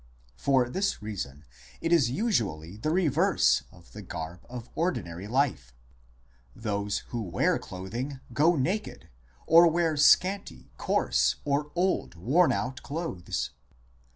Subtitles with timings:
[0.35, 1.45] For this reason
[1.79, 5.75] it is usually the reverse of the garb of ordinary life...
[6.55, 9.09] those who wear clothing go naked,
[9.45, 13.51] or wear scanty, coarse, or old worn out clothes.